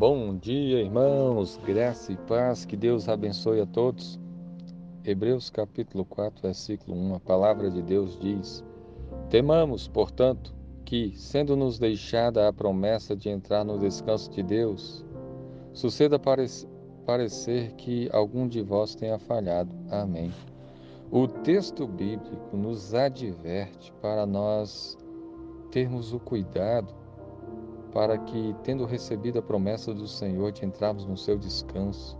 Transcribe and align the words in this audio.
Bom 0.00 0.34
dia, 0.34 0.80
irmãos, 0.80 1.60
graça 1.62 2.10
e 2.10 2.16
paz, 2.16 2.64
que 2.64 2.74
Deus 2.74 3.06
abençoe 3.06 3.60
a 3.60 3.66
todos. 3.66 4.18
Hebreus 5.04 5.50
capítulo 5.50 6.06
4, 6.06 6.40
versículo 6.40 6.96
1, 6.96 7.16
a 7.16 7.20
palavra 7.20 7.70
de 7.70 7.82
Deus 7.82 8.18
diz: 8.18 8.64
Temamos, 9.28 9.88
portanto, 9.88 10.54
que, 10.86 11.12
sendo-nos 11.18 11.78
deixada 11.78 12.48
a 12.48 12.52
promessa 12.52 13.14
de 13.14 13.28
entrar 13.28 13.62
no 13.62 13.78
descanso 13.78 14.30
de 14.30 14.42
Deus, 14.42 15.04
suceda 15.74 16.18
parecer 17.04 17.72
que 17.72 18.08
algum 18.10 18.48
de 18.48 18.62
vós 18.62 18.94
tenha 18.94 19.18
falhado. 19.18 19.70
Amém. 19.90 20.32
O 21.10 21.28
texto 21.28 21.86
bíblico 21.86 22.56
nos 22.56 22.94
adverte 22.94 23.92
para 24.00 24.24
nós 24.24 24.96
termos 25.70 26.14
o 26.14 26.18
cuidado 26.18 26.99
para 27.92 28.18
que, 28.18 28.54
tendo 28.62 28.84
recebido 28.84 29.38
a 29.38 29.42
promessa 29.42 29.92
do 29.92 30.06
Senhor 30.06 30.52
de 30.52 30.64
entrarmos 30.64 31.04
no 31.04 31.16
seu 31.16 31.36
descanso, 31.36 32.18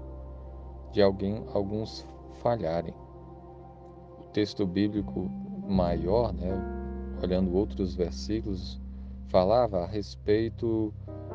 de 0.93 1.01
alguém 1.01 1.45
alguns 1.55 2.07
falharem. 2.43 2.95
O 4.19 4.25
texto 4.33 4.67
bíblico 4.67 5.31
maior, 5.69 6.33
né, 6.33 6.51
olhando 7.23 7.55
outros 7.55 7.95
versículos, 7.95 8.81
falava 9.29 9.85
a 9.85 9.87
respeito 9.87 10.93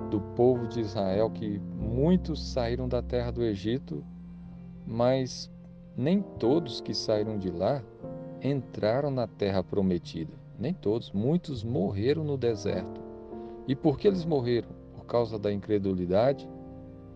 do 0.09 0.20
povo 0.35 0.67
de 0.67 0.81
Israel 0.81 1.29
que 1.29 1.59
muitos 1.59 2.52
saíram 2.52 2.88
da 2.88 3.02
terra 3.02 3.31
do 3.31 3.43
Egito, 3.43 4.04
mas 4.85 5.49
nem 5.95 6.21
todos 6.21 6.81
que 6.81 6.93
saíram 6.93 7.38
de 7.38 7.49
lá 7.49 7.81
entraram 8.41 9.09
na 9.09 9.27
terra 9.27 9.63
prometida. 9.63 10.34
Nem 10.59 10.73
todos, 10.73 11.12
muitos 11.12 11.63
morreram 11.63 12.23
no 12.23 12.38
deserto. 12.38 13.04
E 13.67 13.75
por 13.75 13.97
que 13.97 14.07
eles 14.07 14.25
morreram? 14.25 14.69
Por 14.93 15.05
causa 15.05 15.37
da 15.39 15.51
incredulidade, 15.51 16.49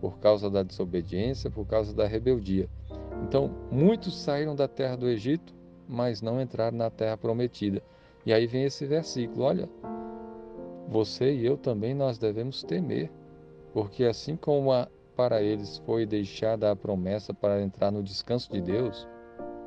por 0.00 0.18
causa 0.18 0.50
da 0.50 0.62
desobediência, 0.62 1.50
por 1.50 1.66
causa 1.66 1.94
da 1.94 2.06
rebeldia. 2.06 2.68
Então, 3.22 3.50
muitos 3.70 4.20
saíram 4.20 4.54
da 4.54 4.66
terra 4.66 4.96
do 4.96 5.08
Egito, 5.08 5.54
mas 5.86 6.22
não 6.22 6.40
entraram 6.40 6.76
na 6.76 6.90
terra 6.90 7.16
prometida. 7.16 7.82
E 8.24 8.32
aí 8.32 8.46
vem 8.46 8.64
esse 8.64 8.86
versículo: 8.86 9.44
olha, 9.44 9.68
você 10.88 11.32
e 11.32 11.44
eu 11.44 11.56
também 11.56 11.94
nós 11.94 12.18
devemos 12.18 12.62
temer, 12.62 13.10
porque 13.72 14.04
assim 14.04 14.36
como 14.36 14.72
a, 14.72 14.88
para 15.14 15.42
eles 15.42 15.78
foi 15.78 16.06
deixada 16.06 16.70
a 16.70 16.76
promessa 16.76 17.32
para 17.34 17.62
entrar 17.62 17.90
no 17.90 18.02
descanso 18.02 18.50
de 18.50 18.60
Deus, 18.60 19.06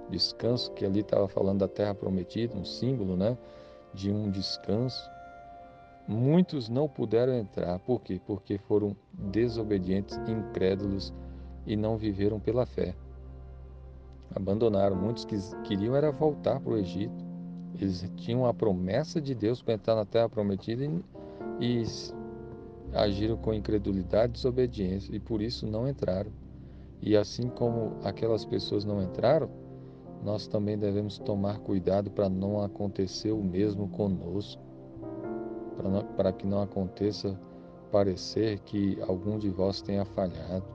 descanso 0.10 0.72
que 0.74 0.86
ali 0.86 1.00
estava 1.00 1.28
falando 1.28 1.60
da 1.60 1.68
terra 1.68 1.96
prometida, 1.96 2.56
um 2.56 2.66
símbolo, 2.66 3.16
né, 3.16 3.38
de 3.94 4.12
um 4.12 4.30
descanso. 4.30 5.10
Muitos 6.08 6.68
não 6.68 6.88
puderam 6.90 7.34
entrar, 7.34 7.80
por 7.80 8.02
quê? 8.02 8.20
Porque 8.26 8.58
foram 8.58 8.96
desobedientes, 9.14 10.20
incrédulos 10.28 11.14
e 11.66 11.78
não 11.78 11.98
viveram 11.98 12.42
pela 12.42 12.66
fé. 12.66 12.94
Abandonaram. 14.36 14.98
Muitos 14.98 15.24
que 15.24 15.38
queriam 15.64 15.96
era 15.96 16.12
voltar 16.12 16.60
para 16.60 16.74
o 16.74 16.78
Egito. 16.78 17.24
Eles 17.80 18.12
tinham 18.18 18.46
a 18.46 18.54
promessa 18.54 19.22
de 19.22 19.34
Deus 19.34 19.62
para 19.62 19.76
entrar 19.76 19.96
na 19.96 20.06
terra 20.06 20.28
prometida 20.28 20.84
e, 20.84 21.02
e 21.62 21.86
agiram 22.94 23.38
com 23.38 23.54
incredulidade 23.54 24.32
e 24.32 24.34
desobediência 24.34 25.16
e 25.16 25.20
por 25.20 25.42
isso 25.42 25.66
não 25.66 25.88
entraram. 25.88 26.32
E 27.02 27.16
assim 27.16 27.48
como 27.48 27.94
aquelas 28.04 28.44
pessoas 28.44 28.84
não 28.84 29.02
entraram, 29.02 29.50
nós 30.24 30.48
também 30.48 30.78
devemos 30.78 31.18
tomar 31.18 31.60
cuidado 31.60 32.12
para 32.12 32.30
não 32.30 32.62
acontecer 32.62 33.32
o 33.32 33.44
mesmo 33.44 33.88
conosco 33.88 34.73
para 36.16 36.32
que 36.32 36.46
não 36.46 36.62
aconteça 36.62 37.40
parecer 37.92 38.60
que 38.60 38.98
algum 39.08 39.38
de 39.38 39.50
vós 39.50 39.82
tenha 39.82 40.04
falhado. 40.04 40.66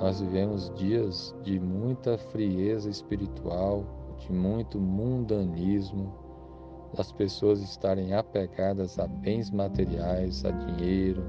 Nós 0.00 0.20
vivemos 0.20 0.72
dias 0.74 1.34
de 1.42 1.60
muita 1.60 2.16
frieza 2.16 2.88
espiritual, 2.88 3.84
de 4.18 4.32
muito 4.32 4.80
mundanismo, 4.80 6.12
das 6.96 7.12
pessoas 7.12 7.60
estarem 7.60 8.14
apegadas 8.14 8.98
a 8.98 9.06
bens 9.06 9.50
materiais, 9.50 10.44
a 10.44 10.50
dinheiro, 10.50 11.22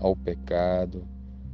ao 0.00 0.16
pecado. 0.16 1.06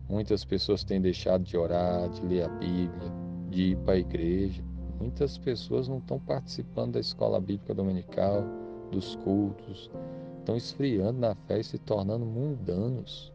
Muitas 0.09 0.45
pessoas 0.45 0.83
têm 0.83 1.01
deixado 1.01 1.45
de 1.45 1.57
orar, 1.57 2.09
de 2.09 2.25
ler 2.25 2.45
a 2.45 2.49
Bíblia, 2.49 3.13
de 3.51 3.63
ir 3.63 3.77
para 3.79 3.95
a 3.95 3.99
igreja. 3.99 4.63
Muitas 4.99 5.37
pessoas 5.37 5.89
não 5.89 5.99
estão 5.99 6.19
participando 6.19 6.93
da 6.93 7.01
escola 7.01 7.41
bíblica 7.41 7.75
dominical, 7.75 8.45
dos 8.91 9.17
cultos, 9.17 9.91
estão 10.39 10.57
esfriando 10.57 11.21
na 11.21 11.35
fé 11.35 11.61
e 11.61 11.65
se 11.65 11.79
tornando 11.79 12.25
mundanos. 12.25 13.33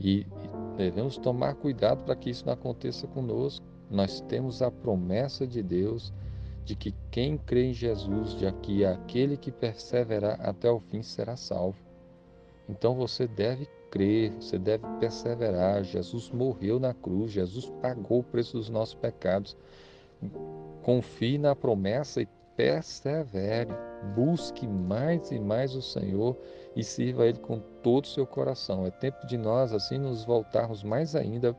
E, 0.00 0.26
devemos 0.76 1.16
tomar 1.16 1.54
cuidado 1.54 2.04
para 2.04 2.16
que 2.16 2.30
isso 2.30 2.44
não 2.46 2.52
aconteça 2.52 3.06
conosco. 3.06 3.64
Nós 3.90 4.20
temos 4.22 4.60
a 4.60 4.70
promessa 4.70 5.46
de 5.46 5.62
Deus 5.62 6.12
de 6.64 6.74
que 6.74 6.94
quem 7.10 7.36
crê 7.36 7.66
em 7.66 7.74
Jesus, 7.74 8.36
de 8.36 8.50
que 8.62 8.84
aquele 8.84 9.36
que 9.36 9.52
perseverar 9.52 10.40
até 10.40 10.70
o 10.70 10.80
fim 10.80 11.02
será 11.02 11.36
salvo. 11.36 11.78
Então 12.68 12.94
você 12.94 13.26
deve 13.26 13.68
crer, 13.90 14.32
você 14.32 14.58
deve 14.58 14.86
perseverar. 14.98 15.84
Jesus 15.84 16.30
morreu 16.30 16.80
na 16.80 16.94
cruz, 16.94 17.32
Jesus 17.32 17.70
pagou 17.82 18.20
o 18.20 18.24
preço 18.24 18.56
dos 18.56 18.70
nossos 18.70 18.94
pecados. 18.94 19.56
Confie 20.82 21.38
na 21.38 21.54
promessa 21.54 22.22
e 22.22 22.28
persevere, 22.56 23.70
busque 24.14 24.66
mais 24.66 25.30
e 25.30 25.38
mais 25.38 25.74
o 25.74 25.82
Senhor 25.82 26.36
e 26.76 26.82
sirva 26.82 27.26
Ele 27.26 27.38
com 27.38 27.58
todo 27.82 28.04
o 28.04 28.08
seu 28.08 28.26
coração. 28.26 28.86
É 28.86 28.90
tempo 28.90 29.26
de 29.26 29.36
nós, 29.36 29.72
assim, 29.72 29.98
nos 29.98 30.24
voltarmos 30.24 30.82
mais 30.82 31.14
ainda 31.14 31.56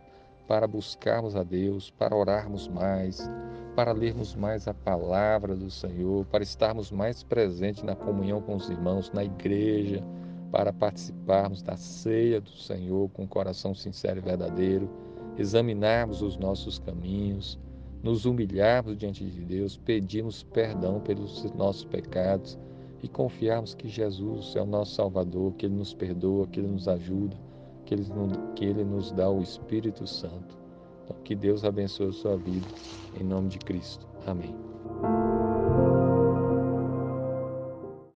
para 0.47 0.67
buscarmos 0.67 1.35
a 1.35 1.43
Deus, 1.43 1.89
para 1.89 2.15
orarmos 2.15 2.67
mais, 2.67 3.29
para 3.75 3.91
lermos 3.91 4.35
mais 4.35 4.67
a 4.67 4.73
palavra 4.73 5.55
do 5.55 5.69
Senhor, 5.69 6.25
para 6.25 6.43
estarmos 6.43 6.91
mais 6.91 7.23
presentes 7.23 7.83
na 7.83 7.95
comunhão 7.95 8.41
com 8.41 8.55
os 8.55 8.69
irmãos, 8.69 9.11
na 9.11 9.23
igreja, 9.23 10.03
para 10.51 10.71
participarmos 10.71 11.61
da 11.61 11.75
ceia 11.75 12.39
do 12.39 12.51
Senhor 12.51 13.09
com 13.09 13.27
coração 13.27 13.73
sincero 13.73 14.19
e 14.19 14.21
verdadeiro, 14.21 14.89
examinarmos 15.37 16.21
os 16.21 16.37
nossos 16.37 16.79
caminhos, 16.79 17.59
nos 18.05 18.23
humilharmos 18.23 18.95
diante 18.95 19.25
de 19.25 19.41
Deus, 19.41 19.77
pedirmos 19.77 20.43
perdão 20.43 20.99
pelos 20.99 21.43
nossos 21.55 21.83
pecados 21.85 22.55
e 23.01 23.07
confiarmos 23.07 23.73
que 23.73 23.89
Jesus 23.89 24.55
é 24.55 24.61
o 24.61 24.65
nosso 24.65 24.93
Salvador, 24.93 25.53
que 25.53 25.65
Ele 25.65 25.73
nos 25.73 25.91
perdoa, 25.91 26.45
que 26.45 26.59
Ele 26.59 26.67
nos 26.67 26.87
ajuda, 26.87 27.35
que 27.83 27.95
Ele, 27.95 28.05
que 28.55 28.63
Ele 28.63 28.83
nos 28.83 29.11
dá 29.11 29.27
o 29.27 29.41
Espírito 29.41 30.05
Santo. 30.05 30.55
Então, 31.03 31.17
que 31.23 31.33
Deus 31.33 31.65
abençoe 31.65 32.09
a 32.09 32.13
sua 32.13 32.37
vida, 32.37 32.67
em 33.19 33.23
nome 33.23 33.49
de 33.49 33.57
Cristo. 33.57 34.07
Amém. 34.27 34.53